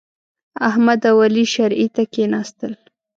[0.69, 2.73] احمد او علي شرعې ته کېناستل.